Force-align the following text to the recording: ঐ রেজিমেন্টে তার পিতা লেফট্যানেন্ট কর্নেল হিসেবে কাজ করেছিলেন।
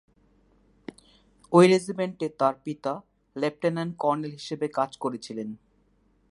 ঐ 1.51 1.59
রেজিমেন্টে 1.67 2.27
তার 2.39 2.55
পিতা 2.65 2.93
লেফট্যানেন্ট 3.35 3.93
কর্নেল 3.97 4.31
হিসেবে 4.31 4.67
কাজ 4.69 4.91
করেছিলেন। 4.97 5.49